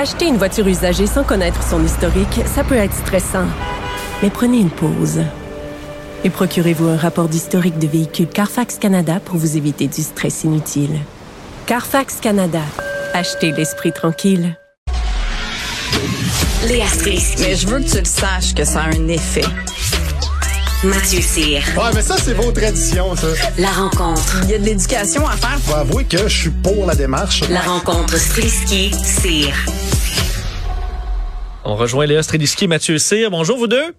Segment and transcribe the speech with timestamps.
[0.00, 3.46] Acheter une voiture usagée sans connaître son historique, ça peut être stressant.
[4.22, 5.22] Mais prenez une pause.
[6.22, 11.00] Et procurez-vous un rapport d'historique de véhicule Carfax Canada pour vous éviter du stress inutile.
[11.66, 12.62] Carfax Canada.
[13.12, 14.56] Achetez l'esprit tranquille.
[16.68, 17.42] Léa Strisky.
[17.42, 19.42] Mais je veux que tu le saches que ça a un effet.
[20.84, 21.60] Mathieu Cyr.
[21.76, 23.26] Ouais, mais ça, c'est vos traditions, ça.
[23.58, 24.42] La rencontre.
[24.44, 25.58] Il y a de l'éducation à faire.
[25.58, 27.42] Faut avouer que je suis pour la démarche.
[27.50, 29.52] La rencontre Strisky-Cyr.
[31.64, 33.28] On rejoint Léa Streliski et Mathieu Cyr.
[33.28, 33.92] Bonjour vous deux.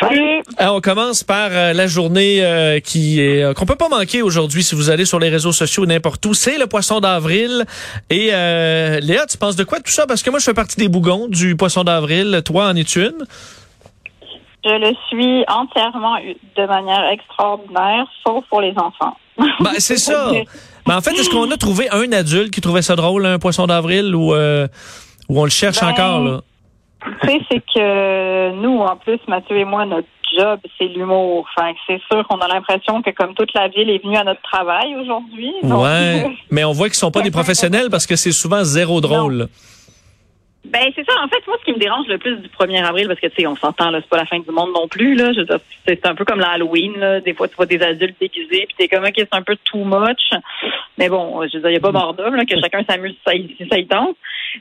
[0.00, 0.42] Salut.
[0.58, 4.22] Ah, on commence par euh, la journée euh, qui est euh, qu'on peut pas manquer
[4.22, 6.34] aujourd'hui si vous allez sur les réseaux sociaux n'importe où.
[6.34, 7.64] C'est le poisson d'avril.
[8.08, 10.08] Et euh, Léa, tu penses de quoi de tout ça?
[10.08, 12.42] Parce que moi, je fais partie des bougons du poisson d'avril.
[12.44, 13.26] Toi, en es-tu une?
[14.64, 16.16] Je le suis entièrement
[16.56, 19.16] de manière extraordinaire, sauf pour les enfants.
[19.60, 20.30] Ben c'est ça.
[20.86, 23.66] Ben, en fait, est-ce qu'on a trouvé un adulte qui trouvait ça drôle, un poisson
[23.66, 24.66] d'avril, ou euh,
[25.28, 26.40] ou on le cherche Ben, encore là?
[27.22, 31.46] Tu sais, c'est que nous, en plus, Mathieu et moi, notre job, c'est l'humour.
[31.56, 34.42] Enfin, c'est sûr qu'on a l'impression que comme toute la ville est venue à notre
[34.42, 35.52] travail aujourd'hui.
[35.62, 36.26] donc- Ouais.
[36.50, 39.48] Mais on voit qu'ils sont pas des professionnels parce que c'est souvent zéro drôle.
[40.64, 41.14] Ben c'est ça.
[41.22, 43.36] En fait, moi, ce qui me dérange le plus du 1er avril, parce que tu
[43.36, 45.32] sais, on s'entend là, c'est pas la fin du monde non plus là.
[45.32, 45.40] Je
[45.86, 47.20] c'est un peu comme l'Halloween là.
[47.20, 49.84] Des fois, tu vois des adultes déguisés, puis t'es comme ok, c'est un peu too
[49.84, 50.30] much.
[50.98, 53.56] Mais bon, je veux dire, y a pas mort d'homme là, que chacun s'amuse si
[53.56, 54.16] ça ça y tente.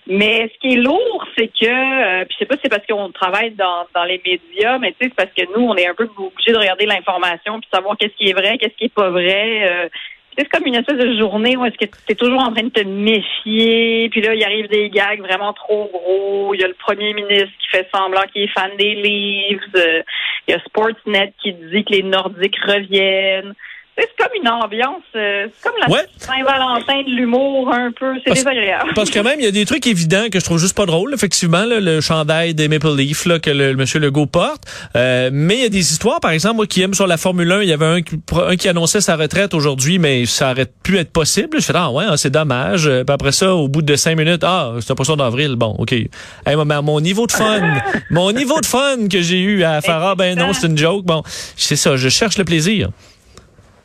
[0.08, 2.86] Mais ce qui est lourd, c'est que, euh, puis je sais pas si c'est parce
[2.88, 5.88] qu'on travaille dans, dans les médias, mais tu sais, c'est parce que nous, on est
[5.88, 8.94] un peu obligés de regarder l'information puis savoir qu'est-ce qui est vrai, qu'est-ce qui est
[8.94, 9.70] pas vrai.
[9.70, 9.90] euh,
[10.40, 12.70] c'est comme une espèce de journée où est-ce que tu es toujours en train de
[12.70, 16.54] te méfier, puis là, il arrive des gags vraiment trop gros.
[16.54, 19.62] Il y a le premier ministre qui fait semblant qu'il est fan des livres.
[19.76, 20.02] euh,
[20.48, 23.54] Il y a Sportsnet qui dit que les Nordiques reviennent.
[24.00, 26.06] C'est comme une ambiance, euh, c'est comme la Ouais.
[26.18, 28.14] Saint-Valentin de l'humour un peu.
[28.26, 28.92] C'est désagréable.
[28.96, 31.14] Parce que même, il y a des trucs évidents que je trouve juste pas drôles,
[31.14, 34.64] effectivement, là, le chandail des Maple Leafs là, que le, le monsieur Legault porte.
[34.96, 37.52] Euh, mais il y a des histoires, par exemple, moi qui aime sur la Formule
[37.52, 40.68] 1, il y avait un, qui- un qui annonçait sa retraite aujourd'hui, mais ça aurait
[40.84, 41.60] pu être possible.
[41.60, 42.88] Je fais, ah ouais, hein, c'est dommage.
[42.88, 45.56] Euh, Puis après ça, au bout de cinq minutes, ah, c'est un poisson d'avril.
[45.56, 45.92] Bon, OK.
[45.92, 46.08] Hey,
[46.56, 47.62] mon, mon niveau de fun,
[48.12, 51.06] mon niveau de fun que j'ai eu à faire, ah ben non, c'est une joke.
[51.06, 51.24] Bon,
[51.56, 52.90] c'est ça, je cherche le plaisir.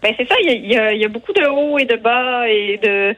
[0.04, 2.78] Ben c'est ça, il y a, y y beaucoup de hauts et de bas et
[2.82, 3.16] de.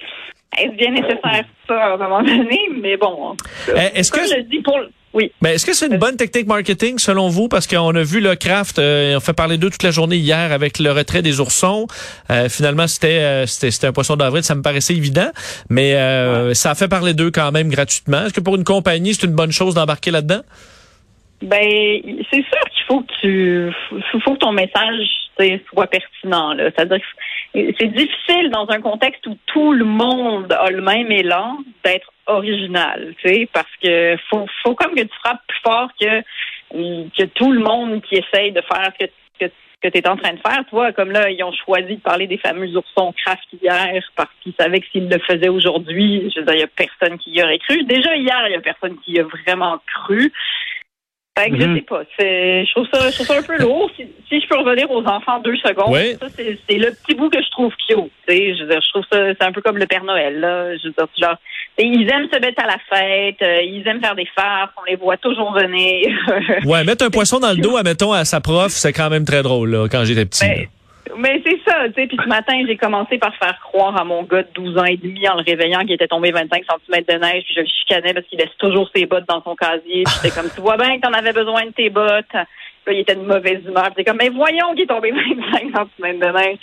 [0.57, 2.61] Est-ce bien nécessaire ça à un moment donné?
[2.81, 3.35] Mais bon.
[3.69, 4.79] Eh, Est-ce que je dis pour.
[5.13, 5.33] Oui.
[5.43, 7.49] Mais est-ce que c'est une bonne technique marketing selon vous?
[7.49, 10.53] Parce qu'on a vu le Kraft, euh, on fait parler d'eux toute la journée hier
[10.53, 11.89] avec le retrait des oursons.
[12.31, 15.31] Euh, finalement, c'était, euh, c'était un poisson d'avril, ça me paraissait évident.
[15.71, 18.27] Mais euh, ça a fait parler d'eux quand même gratuitement.
[18.27, 20.43] Est-ce que pour une compagnie, c'est une bonne chose d'embarquer là-dedans?
[21.43, 21.67] Ben,
[22.31, 23.73] c'est sûr faut que tu,
[24.23, 25.07] faut, que ton message
[25.39, 26.55] tu soit pertinent.
[26.57, 27.01] C'est-à-dire
[27.55, 33.15] c'est difficile dans un contexte où tout le monde a le même élan d'être original,
[33.19, 36.23] tu sais, parce que faut, faut comme que tu frappes plus fort que
[36.73, 39.47] que tout le monde qui essaye de faire ce que que,
[39.83, 40.65] que tu es en train de faire.
[40.71, 44.55] Toi, comme là, ils ont choisi de parler des fameux oursons craft hier parce qu'ils
[44.59, 47.43] savaient que s'ils le faisaient aujourd'hui, je veux dire, il y a personne qui y
[47.43, 47.85] aurait cru.
[47.85, 50.33] Déjà hier, il y a personne qui y a vraiment cru.
[51.39, 52.03] Fait que je sais pas.
[52.19, 53.91] Je trouve ça, je trouve ça un peu lourd.
[53.97, 57.43] Si, si je peux revenir aux enfants deux secondes, ça c'est, le petit bout que
[57.43, 58.11] je trouve cute.
[58.27, 60.77] Je veux dire, je trouve ça, c'est un peu comme le Père Noël là.
[60.79, 61.37] Je veux dire, genre,
[61.79, 64.97] ils aiment se mettre à la fête, euh, ils aiment faire des farces, on les
[64.97, 66.09] voit toujours venir.
[66.65, 69.43] Ouais, mettre un poisson dans le dos, admettons, à sa prof, c'est quand même très
[69.43, 70.47] drôle, là, quand j'étais petit.
[70.47, 70.67] Ben,
[71.19, 72.07] mais c'est ça, tu sais.
[72.07, 74.97] Puis ce matin, j'ai commencé par faire croire à mon gars de 12 ans et
[74.97, 77.45] demi en le réveillant qu'il était tombé 25 cm de neige.
[77.45, 80.05] Puis je le chicanais parce qu'il laisse toujours ses bottes dans son casier.
[80.05, 82.25] Puis j'étais comme, tu vois bien que t'en avais besoin de tes bottes.
[82.31, 82.39] Puis
[82.87, 83.85] là, il était de mauvaise humeur.
[83.85, 85.11] Puis j'étais comme, mais voyons qu'il est tombé
[85.63, 86.59] 25 cm de neige.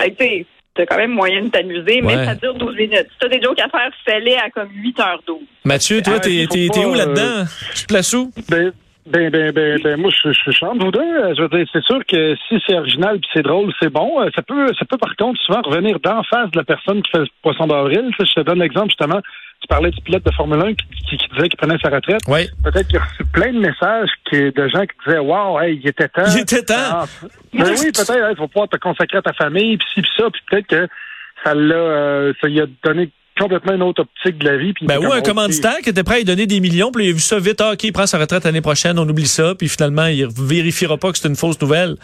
[0.00, 2.24] Fait que tu sais, t'as quand même moyen de t'amuser, mais Ouais.
[2.24, 3.06] ça dure 12 minutes.
[3.10, 5.40] Si t'as des jokes à faire, fais-les à comme 8h12.
[5.64, 6.46] Mathieu, toi, Ah, t'es,
[6.84, 7.44] où euh, là-dedans?
[7.74, 8.30] Tu te places où?
[8.48, 8.72] Ben,
[9.10, 11.00] ben, ben, ben, ben, moi, je, je chante vous deux.
[11.00, 14.20] Euh, Je veux dire, c'est sûr que si c'est original puis c'est drôle, c'est bon.
[14.20, 17.10] Euh, Ça peut, ça peut par contre souvent revenir d'en face de la personne qui
[17.10, 18.10] fait le poisson d'avril.
[18.18, 19.20] Je te donne l'exemple justement.
[19.60, 22.20] Tu parlais du pilote de Formule 1 qui, qui- qui disait qu'il prenait sa retraite.
[22.28, 22.46] Oui.
[22.62, 25.88] Peut-être qu'il a reçu plein de messages qui, de gens qui disaient Waouh, hey, il
[25.88, 26.22] était temps.
[26.32, 26.74] Il était temps.
[26.78, 27.04] Ah,
[27.52, 30.30] ben oui, peut-être, il faut pouvoir te consacrer à ta famille, puis ci, puis ça,
[30.30, 30.88] puis peut-être que
[31.44, 34.72] ça l'a, euh, ça lui a donné complètement une autre optique de la vie.
[34.72, 37.10] Puis Ben oui, un commanditaire qui était prêt à lui donner des millions, puis il
[37.10, 39.54] a vu ça vite, ah, OK, il prend sa retraite l'année prochaine, on oublie ça,
[39.56, 41.94] puis finalement, il vérifiera pas que c'est une fausse nouvelle.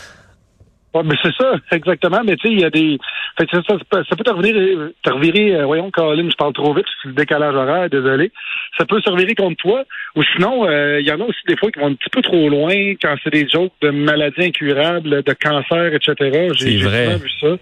[0.95, 2.21] Ouais, mais c'est ça, exactement.
[2.25, 2.99] Mais tu sais, il y a des.
[3.37, 4.55] Fait que ça, ça, peut- ça peut te revenir,
[5.03, 8.31] te revirer, euh, voyons, Colin, je parle trop vite, c'est le décalage horaire, désolé.
[8.79, 9.83] Ça peut se revirer contre toi.
[10.15, 12.23] Ou sinon, euh, il y en a aussi des fois qui vont un petit peu
[12.23, 12.73] trop loin
[13.03, 16.15] quand c'est des jokes de maladies incurables, de cancer, etc.
[16.57, 17.57] C'est J'ai vu ça.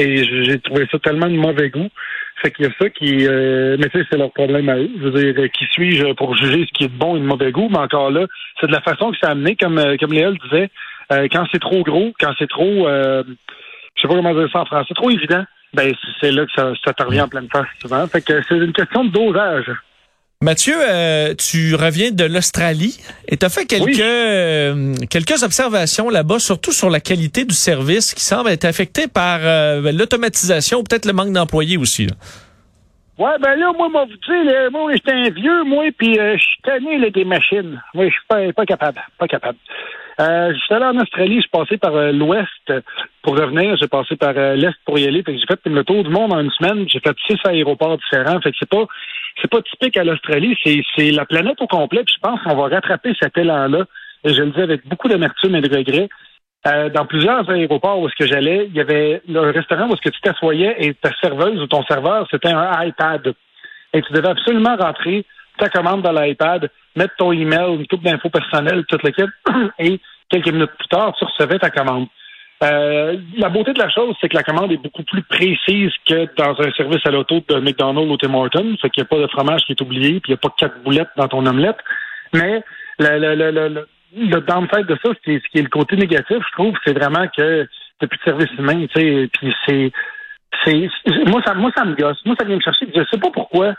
[0.00, 1.88] Et j'ai trouvé ça tellement de mauvais goût.
[2.42, 3.26] Fait qu'il y a ça qui.
[3.26, 4.88] euh, mais tu sais, c'est leur problème à eux.
[4.98, 7.24] Je veux dire, euh, qui suis-je pour juger ce qui est de bon et de
[7.24, 7.68] mauvais goût?
[7.70, 8.26] Mais encore là,
[8.60, 10.70] c'est de la façon que c'est amené, comme, euh, comme Léa le disait.
[11.12, 13.22] Euh, quand c'est trop gros, quand c'est trop, euh,
[13.96, 15.44] je sais pas comment dire ça en français, trop évident,
[15.74, 18.06] ben c'est- là que ça, ça te revient en pleine face souvent.
[18.06, 19.70] Fait que c'est une question de dosage.
[20.40, 22.96] Mathieu, euh, tu reviens de l'Australie
[23.26, 24.00] et tu as fait quelques, Oui.
[24.00, 29.40] euh, quelques observations là-bas, surtout sur la qualité du service qui semble être affecté par
[29.42, 32.06] euh, l'automatisation ou peut-être le manque d'employés aussi.
[32.06, 32.14] là.
[33.18, 36.42] Ouais, ben là, moi, moi, sais, là, moi, j'étais un vieux, moi, puis euh, je
[36.44, 37.82] suis tanné là, des machines.
[37.92, 39.58] Moi, je suis pas, pas capable, pas capable.
[40.20, 42.72] Euh, j'étais allé en Australie, je suis passé par euh, l'ouest
[43.22, 45.22] pour revenir, j'ai passé par euh, l'est pour y aller.
[45.24, 47.98] Fait que j'ai fait le tour du monde en une semaine, j'ai fait six aéroports
[47.98, 48.40] différents.
[48.40, 48.84] Fait que c'est pas
[49.40, 52.02] c'est pas typique à l'Australie, c'est la planète au complet.
[52.04, 53.84] Puis je pense qu'on va rattraper cet élan-là.
[54.24, 56.08] Je le dis avec beaucoup d'amertume et de regret.
[56.66, 60.02] Euh, dans plusieurs aéroports où est-ce que j'allais, il y avait le restaurant où est-ce
[60.02, 63.32] que tu t'assoyais et ta serveuse ou ton serveur, c'était un iPad.
[63.92, 65.24] Et tu devais absolument rentrer
[65.56, 69.30] ta commande dans l'iPad, mettre ton email, une coupe d'infos personnelles, toute l'équipe,
[69.78, 72.06] et quelques minutes plus tard, tu recevais ta commande.
[72.62, 76.26] Euh, la beauté de la chose, c'est que la commande est beaucoup plus précise que
[76.36, 78.76] dans un service à l'auto de McDonald's ou Tim Hortons.
[78.82, 80.52] Fait qu'il n'y a pas de fromage qui est oublié, puis il n'y a pas
[80.56, 81.78] quatre boulettes dans ton omelette.
[82.32, 82.62] Mais
[82.98, 86.38] le, le, le, le, le, downside de ça, c'est ce qui est le côté négatif,
[86.38, 87.68] je trouve, c'est vraiment que
[88.00, 89.92] t'as plus de service humain, tu sais, puis c'est,
[90.64, 90.88] c'est,
[91.26, 93.74] moi ça, moi ça me gosse, moi ça vient me chercher, je sais pas pourquoi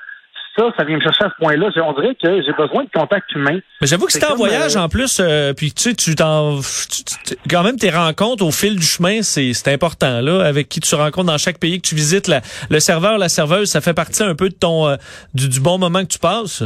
[0.60, 1.70] ça, ça vient me chercher à ce point-là.
[1.86, 3.60] On dirait que j'ai besoin de contact humain.
[3.82, 6.16] Mais j'avoue que C'est c'était en voyage euh, en plus, euh, puis tu sais, tu
[6.16, 10.44] t'en, tu- tu- quand même tes rencontres au fil du chemin, c'est c'est important là,
[10.46, 13.70] avec qui tu rencontres dans chaque pays que tu visites, la- le serveur, la serveuse,
[13.70, 14.96] ça fait partie un peu de ton euh,
[15.34, 16.64] du, du bon moment que tu passes?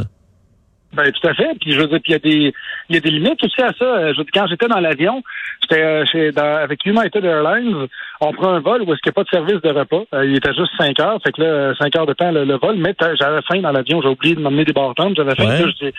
[0.94, 1.50] Ben tout à fait.
[1.60, 2.54] Puis je veux dire, puis il y a des
[2.88, 3.84] il y a des limites aussi à ça.
[3.84, 5.22] Euh, Je veux dire, quand j'étais dans l'avion,
[5.62, 7.86] j'étais euh, chez dans- avec United Airlines,
[8.20, 10.04] on prend un vol où est-ce qu'il n'y a pas de service de repas.
[10.14, 12.44] Euh, il était juste 5 heures, fait que là, euh, 5 heures de temps le,
[12.44, 15.46] le vol, mais j'avais faim dans l'avion, j'ai oublié de m'emmener des bartendes, j'avais faim,
[15.48, 15.66] Ouais.
[15.66, 15.90] là,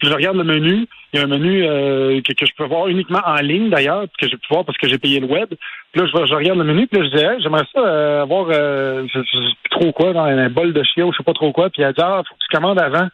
[0.00, 0.86] puis je regarde le menu.
[1.12, 4.04] Il y a un menu euh, que, que je peux voir uniquement en ligne d'ailleurs,
[4.16, 5.48] que j'ai pu voir parce que j'ai payé le web.
[5.90, 8.22] Puis là, je, je regarde le menu, puis là, je dis, Hey, j'aimerais ça euh,
[8.22, 9.38] avoir euh, je, je
[9.70, 11.68] trop quoi, dans un bol de chiot, je sais pas trop quoi.
[11.70, 13.08] Puis elle dit, ah, faut que tu commandes avant.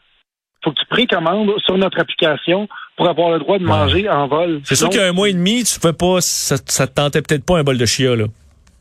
[0.65, 4.61] Faut que tu précommandes sur notre application pour avoir le droit de manger en vol.
[4.65, 6.95] C'est sûr qu'il y a un mois et demi, tu fais pas, ça, ça te
[6.95, 8.25] tentait peut-être pas un bol de chia là.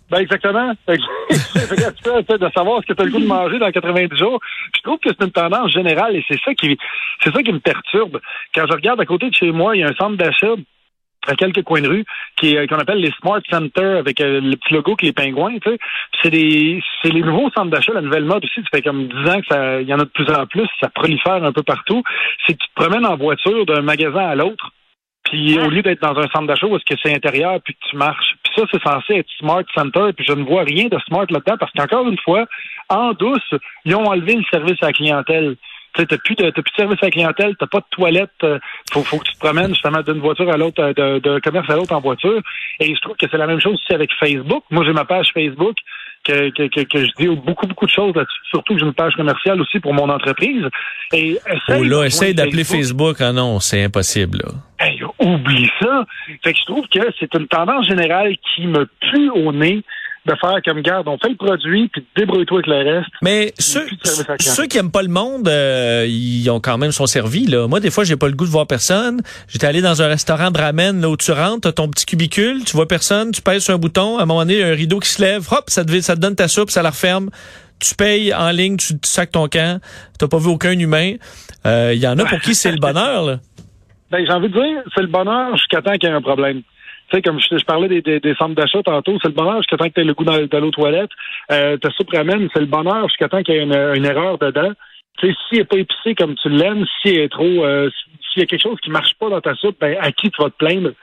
[0.10, 0.72] Ben exactement.
[0.86, 4.40] Fait que- de savoir ce que tu as le goût de manger dans 90 jours.
[4.76, 6.78] Je trouve que c'est une tendance générale et c'est ça qui
[7.24, 8.20] c'est ça qui me perturbe.
[8.54, 10.54] Quand je regarde à côté de chez moi, il y a un centre d'achat
[11.28, 12.06] à quelques coins de rue
[12.38, 15.54] qui est- qu'on appelle les Smart Centers avec euh, le petit logo qui est pingouin,
[15.60, 15.78] tu sais.
[16.22, 19.30] C'est des c'est les nouveaux centres d'achat, la nouvelle mode aussi, ça fait comme 10
[19.30, 21.64] ans que ça il y en a de plus en plus, ça prolifère un peu
[21.64, 22.04] partout.
[22.46, 24.72] C'est que tu te promènes en voiture d'un magasin à l'autre.
[25.26, 27.80] Puis au lieu d'être dans un centre d'achat où est-ce que c'est intérieur puis que
[27.90, 28.36] tu marches.
[28.44, 30.12] Puis ça, c'est censé être Smart Center.
[30.16, 32.46] Puis je ne vois rien de smart là-dedans parce qu'encore une fois,
[32.90, 33.54] en douce,
[33.86, 35.56] ils ont enlevé le service à la clientèle.
[35.96, 38.30] Tu t'as plus de, t'as plus de service à la clientèle, t'as pas de toilette,
[38.44, 38.58] euh,
[38.92, 41.70] faut, faut que tu te promènes justement d'une voiture à l'autre, euh, de- d'un commerce
[41.70, 42.42] à l'autre en voiture.
[42.80, 44.64] Et je trouve que c'est la même chose aussi avec Facebook.
[44.72, 45.76] Moi, j'ai ma page Facebook
[46.24, 48.40] que, que, que, que je dis beaucoup, beaucoup de choses là-dessus.
[48.50, 50.66] Surtout que j'ai une page commerciale aussi pour mon entreprise.
[51.14, 53.18] Et essaye Oh là, essaye d'appeler Facebook.
[53.20, 54.52] Ah non, c'est impossible là.
[54.80, 56.06] Hey, oublie ça.
[56.44, 59.84] Fait que je trouve que c'est une tendance générale qui me pue au nez
[60.26, 63.10] de faire comme garde, on fait le produit, puis débrouille-toi avec le reste.
[63.22, 63.86] Mais ceux,
[64.40, 67.46] ceux qui aiment pas le monde, euh, ils ont quand même son servi.
[67.46, 67.68] Là.
[67.68, 69.22] Moi, des fois, j'ai pas le goût de voir personne.
[69.48, 72.64] J'étais allé dans un restaurant de ramen là où tu rentres, t'as ton petit cubicule,
[72.64, 74.68] tu vois personne, tu pèses sur un bouton, à un moment donné, il y a
[74.68, 76.92] un rideau qui se lève, hop, ça te, ça te donne ta soupe, ça la
[76.92, 77.30] referme.
[77.80, 79.82] Tu payes en ligne, tu, tu sacs ton camp,
[80.18, 81.16] t'as pas vu aucun humain.
[81.66, 83.26] Euh, Il y en a pour qui c'est le bonheur.
[83.26, 83.40] Là.
[84.10, 86.62] Ben, j'ai envie de dire, c'est le bonheur jusqu'à temps qu'il y ait un problème.
[87.14, 89.58] Tu sais, comme je, je parlais des, des, des centres d'achat tantôt, c'est le bonheur
[89.58, 91.12] jusqu'à temps que tu aies le goût d'aller aux toilettes.
[91.52, 94.40] Euh, ta soupe ramen, c'est le bonheur jusqu'à temps qu'il y ait une, une erreur
[94.40, 94.72] dedans.
[95.20, 97.88] Tu sais, s'il n'est pas épicé comme tu l'aimes, s'il est trop, euh,
[98.32, 100.42] s'il y a quelque chose qui marche pas dans ta soupe, ben, à qui tu
[100.42, 100.94] vas te plaindre?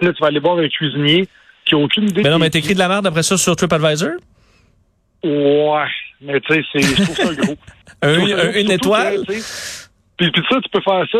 [0.00, 1.26] Là, tu vas aller voir un cuisinier
[1.64, 2.22] qui a aucune idée.
[2.22, 4.10] Mais non, mais t'écris de la merde après ça sur TripAdvisor?
[5.24, 5.88] Ouais,
[6.20, 7.56] mais tu sais, c'est, je trouve ça gros.
[8.02, 9.22] Un- une étoile?
[9.26, 11.18] Puis, puis ça, tu peux faire ça.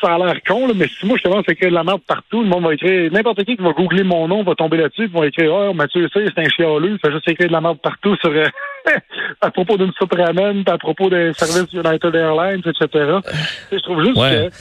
[0.00, 2.02] Ça a l'air con, là, mais si moi je commence à écrire de la merde
[2.06, 5.08] partout, le monde va écrire, n'importe qui qui va googler mon nom va tomber là-dessus,
[5.08, 7.60] puis va écrire, oh, Mathieu, ça, c'est un chialeux, il fait juste écrire de la
[7.60, 8.44] merde partout sur, euh,
[9.40, 13.18] à propos d'une soupe ramen, à propos des services United Airlines, etc.
[13.72, 14.50] Je trouve juste Ouais.
[14.50, 14.54] que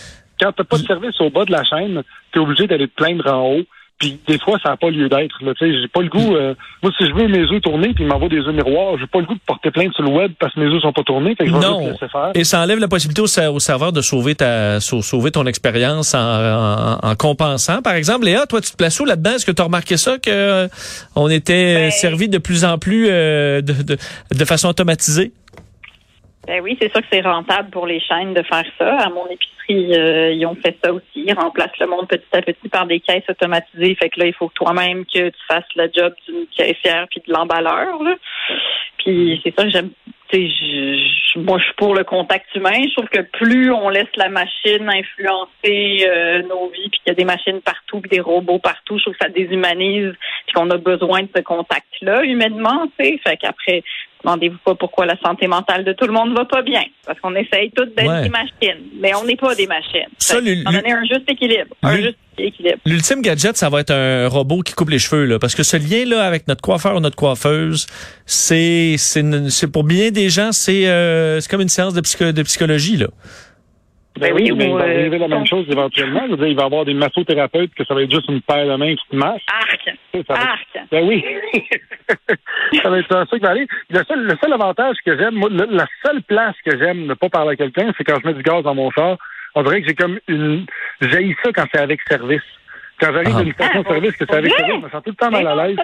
[0.43, 2.01] quand t'as pas de service au bas de la chaîne,
[2.31, 3.63] t'es obligé d'aller te plaindre en haut.
[4.01, 5.37] Puis des fois, ça n'a pas lieu d'être.
[5.43, 5.53] là.
[5.53, 6.35] Tu sais, J'ai pas le goût.
[6.35, 9.05] euh, moi, si je veux mes œufs tournés, puis ils m'envoient des œufs miroirs, j'ai
[9.05, 11.03] pas le goût de porter plainte sur le web parce que mes œufs sont pas
[11.03, 11.35] tournés.
[11.35, 11.95] Fait que je vais Non.
[12.11, 12.31] faire.
[12.33, 15.45] Et ça enlève la possibilité au, ser- au serveur de sauver ta sau- sauver ton
[15.45, 17.83] expérience en, en- en compensant.
[17.83, 19.33] Par exemple, Léa, toi, tu te places où là-dedans?
[19.35, 20.67] Est-ce que tu as remarqué ça que euh,
[21.15, 23.97] on était Ben- servi de plus en plus euh, de, de,
[24.35, 25.31] de façon automatisée?
[26.47, 28.97] Ben oui, c'est sûr que c'est rentable pour les chaînes de faire ça.
[28.97, 31.05] À mon épicerie, euh, ils ont fait ça aussi.
[31.15, 33.95] Ils remplacent le monde petit à petit par des caisses automatisées.
[33.95, 37.31] Fait que là, il faut toi-même que tu fasses le job d'une caissière puis de
[37.31, 37.99] l'emballeur.
[38.97, 39.91] Puis c'est ça que j'aime.
[40.33, 42.81] Je- moi, je suis pour le contact humain.
[42.87, 47.11] Je trouve que plus on laisse la machine influencer euh, nos vies, puis qu'il y
[47.11, 50.13] a des machines partout, puis des robots partout, je trouve que ça déshumanise,
[50.45, 52.89] puis qu'on a besoin de ce contact-là humainement.
[52.97, 53.83] Sais, fait qu'après,
[54.23, 57.35] demandez-vous pas pourquoi la santé mentale de tout le monde va pas bien, parce qu'on
[57.35, 58.23] essaye toutes d'être Ouais.
[58.23, 60.07] des machines, mais on n'est pas des machines.
[60.17, 62.77] Ça, Fait qu'en donner un juste équilibre, un juste équilibre.
[62.85, 65.77] L'ultime gadget, ça va être un robot qui coupe les cheveux, là, parce que ce
[65.77, 67.87] lien-là avec notre coiffeur ou notre coiffeuse,
[68.25, 72.43] c'est c'est pour bien des gens, c'est euh, c'est comme une séance de, psycho- de
[72.43, 73.07] psychologie, là.
[74.21, 76.21] Ben Ben oui, oui, mais il va euh, arriver la même chose éventuellement.
[76.25, 78.41] Je veux dire, il va y avoir des massothérapeutes que ça va être juste une
[78.41, 79.41] paire de mains qui te masse.
[79.51, 79.81] Arc,
[80.13, 80.87] Ça va être- arc.
[80.91, 81.25] Ben oui.
[82.83, 83.67] ça va être ça qui va aller.
[83.89, 87.13] Le seul, le seul avantage que j'aime, moi, le- la seule place que j'aime ne
[87.15, 89.17] pas parler à quelqu'un, c'est quand je mets du gaz dans mon char.
[89.55, 90.65] On dirait que j'ai comme une.
[91.01, 92.41] J'haïs ça quand c'est avec service.
[92.99, 93.43] Quand j'arrive Ah.
[93.43, 94.59] d'une station Ah, service que c'est avec vrai?
[94.59, 95.77] service, je me sens tout le temps mal à l'aise.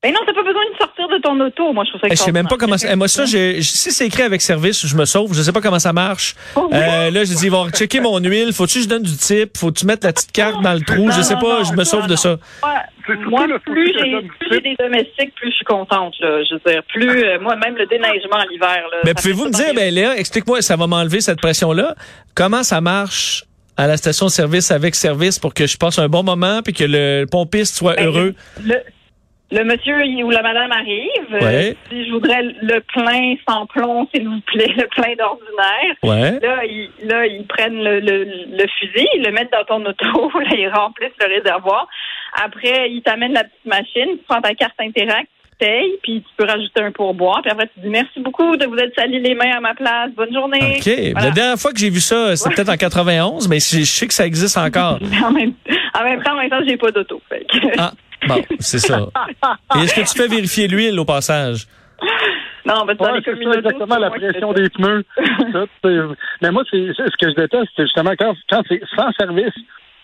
[0.00, 1.72] Ben non, t'as pas besoin de sortir de ton auto.
[1.72, 2.86] Moi, je trouve ça Eh, je sais même pas comment ça.
[2.92, 5.34] eh, Moi, ça, j'ai- si c'est écrit avec service, je me sauve.
[5.34, 6.36] Je sais pas comment ça marche.
[6.54, 8.52] Oh, Euh, là, je dis, ils vont checker mon huile.
[8.52, 9.56] Faut-tu que je donne du type?
[9.58, 11.10] Faut-tu mettre la petite carte dans le trou?
[11.10, 11.58] Je sais non, pas.
[11.58, 12.36] non, Je me non, sauve de ça.
[13.28, 13.92] Moi, le plus
[14.52, 16.14] j'ai des domestiques, plus je suis contente.
[16.20, 16.44] Là.
[16.44, 18.84] Je veux dire, plus euh, moi même le déneigement l'hiver.
[18.92, 21.96] là, Mais pouvez-vous me dire, ben Léa, explique-moi, ça va m'enlever cette pression-là.
[22.36, 23.44] Comment ça marche
[23.76, 26.72] à la station de service avec service pour que je passe un bon moment puis
[26.74, 28.34] que le pompiste soit Ben, heureux?
[28.62, 28.76] Le,
[29.50, 31.32] le monsieur ou la madame arrive.
[31.32, 31.76] euh, Ouais.
[31.88, 35.94] si je voudrais le plein sans plomb, s'il vous plaît, le plein d'ordinaire.
[36.02, 36.38] Ouais.
[36.40, 40.30] Là, ils, là, ils prennent le, le, le fusil, ils le mettent dans ton auto,
[40.38, 41.86] là, ils remplissent le réservoir.
[42.42, 46.28] Après, ils t'amènent la petite machine, tu prends ta carte Interact, tu payes, puis tu
[46.36, 47.40] peux rajouter un pourboire.
[47.42, 50.10] Puis après, tu dis merci beaucoup de vous être sali les mains à ma place.
[50.14, 50.76] Bonne journée.
[50.78, 51.14] OK.
[51.22, 54.06] La dernière fois que j'ai vu ça, c'était peut-être en 91, mais je je sais
[54.06, 54.98] que ça existe encore.
[55.24, 55.54] En même,
[55.98, 57.20] en même temps, en même temps, j'ai pas d'auto.
[57.30, 57.92] Fait que- Ah,
[58.26, 59.00] bon, c'est ça.
[59.76, 61.66] Et est-ce que tu fais vérifier l'huile au passage?
[62.66, 65.04] Non, dans Ouais, c'est ça, exactement, la pression des pneus.
[66.42, 69.54] Mais moi, c'est ce que je déteste, c'est justement quand, quand c'est sans service,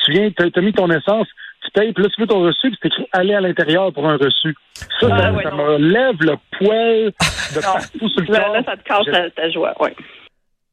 [0.04, 1.26] tu viens, t'as as mis ton essence,
[1.64, 4.08] tu payes, puis là, tu veux ton reçu, puis c'est écrit aller à l'intérieur pour
[4.08, 4.54] un reçu.
[5.00, 5.56] Ça, Ah, ça, ouais, ça non.
[5.56, 7.12] me lève le poil
[7.54, 7.72] de Non.
[7.74, 8.54] partout sur le Là, corps.
[8.54, 9.90] là, ça te casse ta, ta joie, oui.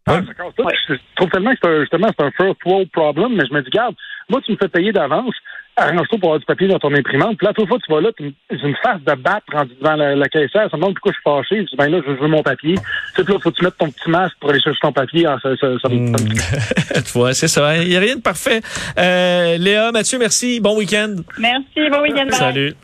[0.07, 0.63] Ah, ça casse tout.
[0.63, 0.73] Ouais.
[0.89, 3.61] Je trouve tellement que c'est un, justement, c'est un first world problem, mais je me
[3.61, 3.95] dis, garde,
[4.31, 5.35] moi, tu me fais payer d'avance,
[5.77, 8.09] arrange-toi pour avoir du papier dans ton imprimante, puis là, toute fois, tu vas là,
[8.17, 10.95] tu me- j'ai une face de battre rendue devant la, la caissière, ça me demande
[10.95, 12.75] pourquoi je suis fâché, je dis, ben là, je veux mon papier.
[13.15, 15.25] Tu sais, là, faut que tu mettes ton petit masque pour aller chercher ton papier,
[15.27, 17.77] Ah, ça, ça, ça, me- ça me- tu vois, c'est ça.
[17.77, 18.61] Il n'y a rien de parfait.
[18.97, 20.59] Euh, Léa, Mathieu, merci.
[20.59, 21.15] Bon week-end.
[21.39, 22.27] Merci, bon week-end.
[22.31, 22.73] Salut.